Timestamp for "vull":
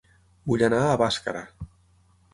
0.51-0.63